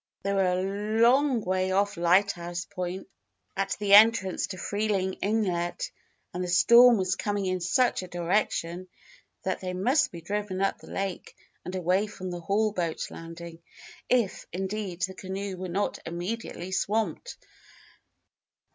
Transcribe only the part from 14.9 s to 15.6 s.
the canoe